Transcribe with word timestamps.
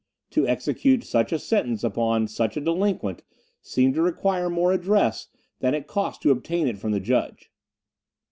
To 0.31 0.47
execute 0.47 1.03
such 1.03 1.31
a 1.31 1.37
sentence 1.37 1.83
upon 1.83 2.27
such 2.27 2.57
a 2.57 2.61
delinquent 2.61 3.21
seemed 3.61 3.93
to 3.93 4.01
require 4.01 4.49
more 4.49 4.73
address 4.73 5.27
than 5.59 5.75
it 5.75 5.85
cost 5.85 6.23
to 6.23 6.31
obtain 6.31 6.67
it 6.67 6.79
from 6.79 6.91
the 6.91 6.99
judge. 6.99 7.51